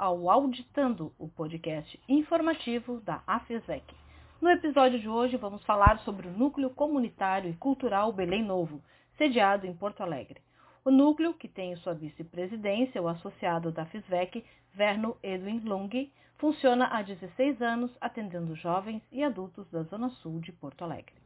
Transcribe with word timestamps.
ao 0.00 0.28
Auditando, 0.28 1.12
o 1.16 1.28
podcast 1.28 1.96
informativo 2.08 2.98
da 3.02 3.22
AFESEC. 3.24 3.84
No 4.40 4.50
episódio 4.50 4.98
de 4.98 5.08
hoje 5.08 5.36
vamos 5.36 5.62
falar 5.62 6.00
sobre 6.00 6.26
o 6.26 6.32
Núcleo 6.32 6.70
Comunitário 6.70 7.48
e 7.48 7.54
Cultural 7.54 8.12
Belém 8.12 8.42
Novo, 8.42 8.82
sediado 9.16 9.64
em 9.64 9.72
Porto 9.72 10.02
Alegre. 10.02 10.40
O 10.84 10.90
núcleo, 10.90 11.34
que 11.34 11.46
tem 11.46 11.76
sua 11.76 11.94
vice-presidência, 11.94 13.00
o 13.00 13.06
associado 13.06 13.70
da 13.70 13.86
FISVEC, 13.86 14.44
Verno 14.74 15.16
Edwin 15.22 15.60
Lung, 15.60 16.10
funciona 16.36 16.86
há 16.86 17.00
16 17.00 17.62
anos 17.62 17.96
atendendo 18.00 18.56
jovens 18.56 19.00
e 19.12 19.22
adultos 19.22 19.70
da 19.70 19.84
Zona 19.84 20.10
Sul 20.10 20.40
de 20.40 20.50
Porto 20.50 20.82
Alegre. 20.82 21.21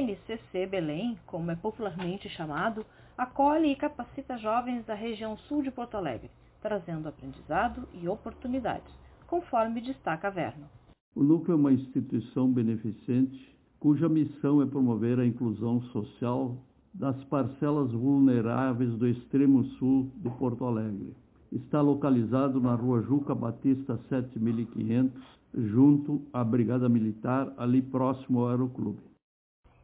NCC 0.00 0.66
Belém, 0.66 1.16
como 1.24 1.52
é 1.52 1.56
popularmente 1.56 2.28
chamado, 2.28 2.84
acolhe 3.16 3.68
e 3.68 3.76
capacita 3.76 4.36
jovens 4.36 4.84
da 4.84 4.94
região 4.94 5.36
sul 5.36 5.62
de 5.62 5.70
Porto 5.70 5.96
Alegre, 5.96 6.30
trazendo 6.60 7.08
aprendizado 7.08 7.88
e 7.92 8.08
oportunidades, 8.08 8.92
conforme 9.28 9.80
destaca 9.80 10.30
Verno. 10.30 10.66
O 11.14 11.22
núcleo 11.22 11.52
é 11.52 11.56
uma 11.56 11.72
instituição 11.72 12.52
beneficente 12.52 13.54
cuja 13.78 14.08
missão 14.08 14.60
é 14.60 14.66
promover 14.66 15.20
a 15.20 15.26
inclusão 15.26 15.80
social 15.92 16.56
das 16.92 17.22
parcelas 17.24 17.92
vulneráveis 17.92 18.90
do 18.96 19.06
extremo 19.06 19.62
sul 19.78 20.10
de 20.16 20.30
Porto 20.30 20.64
Alegre. 20.64 21.14
Está 21.52 21.80
localizado 21.80 22.60
na 22.60 22.74
rua 22.74 23.02
Juca 23.02 23.34
Batista 23.34 23.96
7500, 24.08 25.22
junto 25.54 26.22
à 26.32 26.42
Brigada 26.42 26.88
Militar, 26.88 27.52
ali 27.56 27.80
próximo 27.80 28.40
ao 28.40 28.48
Aeroclube. 28.48 29.13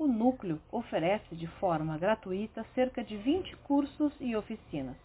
O 0.00 0.08
núcleo 0.08 0.58
oferece 0.72 1.36
de 1.36 1.46
forma 1.46 1.96
gratuita 1.98 2.64
cerca 2.74 3.04
de 3.04 3.16
20 3.16 3.54
cursos 3.58 4.12
e 4.18 4.34
oficinas. 4.34 4.96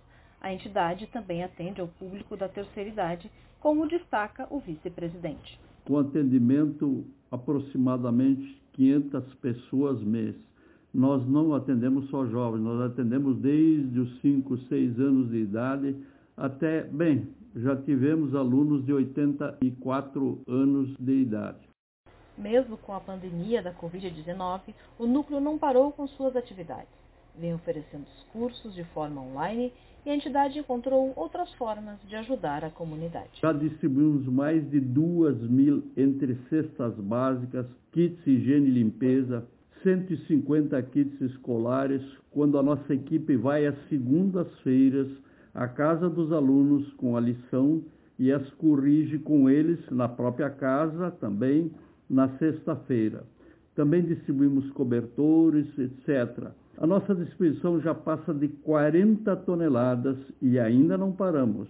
A 0.41 0.51
entidade 0.51 1.05
também 1.07 1.43
atende 1.43 1.81
ao 1.81 1.88
público 1.88 2.35
da 2.35 2.47
terceira 2.47 2.89
idade, 2.89 3.29
como 3.59 3.88
destaca 3.88 4.47
o 4.49 4.59
vice-presidente 4.59 5.59
com 5.85 5.99
atendimento 5.99 7.05
aproximadamente 7.31 8.61
500 8.73 9.33
pessoas 9.35 10.01
mês. 10.03 10.35
Nós 10.93 11.25
não 11.27 11.53
atendemos 11.53 12.09
só 12.09 12.25
jovens, 12.25 12.61
nós 12.61 12.91
atendemos 12.91 13.38
desde 13.38 13.99
os 13.99 14.19
5, 14.21 14.57
6 14.57 14.99
anos 14.99 15.29
de 15.29 15.38
idade 15.38 15.95
até, 16.35 16.83
bem, 16.83 17.27
já 17.55 17.75
tivemos 17.75 18.35
alunos 18.35 18.85
de 18.85 18.93
84 18.93 20.41
anos 20.47 20.93
de 20.99 21.13
idade. 21.21 21.75
Mesmo 22.38 22.78
com 22.78 22.94
a 22.94 23.00
pandemia 23.00 23.61
da 23.61 23.73
Covid-19, 23.73 24.73
o 25.00 25.08
núcleo 25.08 25.39
não 25.39 25.58
parou 25.58 25.91
com 25.91 26.08
suas 26.08 26.36
atividades. 26.36 26.89
Vem 27.38 27.53
oferecendo 27.53 28.05
cursos 28.31 28.73
de 28.73 28.83
forma 28.86 29.22
online 29.22 29.72
e 30.05 30.09
a 30.09 30.16
entidade 30.16 30.59
encontrou 30.59 31.13
outras 31.16 31.52
formas 31.53 31.97
de 32.08 32.16
ajudar 32.16 32.63
a 32.63 32.69
comunidade. 32.69 33.30
Já 33.41 33.52
distribuímos 33.52 34.28
mais 34.28 34.69
de 34.69 34.80
duas 34.80 35.38
mil 35.41 35.83
entre 35.97 36.36
cestas 36.50 36.94
básicas, 36.95 37.66
kits 37.91 38.25
higiene 38.25 38.67
e 38.67 38.72
limpeza, 38.72 39.45
150 39.83 40.81
kits 40.83 41.19
escolares, 41.22 42.02
quando 42.31 42.58
a 42.58 42.63
nossa 42.63 42.94
equipe 42.94 43.36
vai 43.36 43.66
às 43.66 43.75
segundas-feiras 43.88 45.08
à 45.53 45.67
casa 45.67 46.09
dos 46.09 46.31
alunos 46.31 46.91
com 46.94 47.16
a 47.16 47.19
lição 47.19 47.81
e 48.19 48.31
as 48.31 48.47
corrige 48.56 49.19
com 49.19 49.50
eles 49.50 49.80
na 49.89 50.08
própria 50.08 50.50
casa 50.50 51.11
também 51.11 51.72
na 52.09 52.30
sexta-feira. 52.38 53.23
Também 53.75 54.03
distribuímos 54.03 54.70
cobertores, 54.72 55.68
etc. 55.78 56.50
A 56.78 56.88
nossa 56.88 57.13
distribuição 57.16 57.79
já 57.81 57.94
passa 57.94 58.34
de 58.34 58.47
40 58.47 59.35
toneladas 59.38 60.18
e 60.41 60.59
ainda 60.59 60.97
não 60.97 61.12
paramos. 61.12 61.68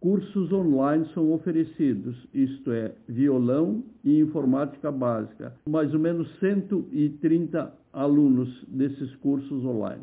Cursos 0.00 0.52
online 0.52 1.06
são 1.14 1.32
oferecidos, 1.32 2.16
isto 2.34 2.72
é, 2.72 2.92
violão 3.08 3.84
e 4.02 4.18
informática 4.18 4.90
básica. 4.90 5.54
Mais 5.68 5.94
ou 5.94 6.00
menos 6.00 6.28
130 6.40 7.72
alunos 7.92 8.48
desses 8.66 9.14
cursos 9.16 9.64
online. 9.64 10.02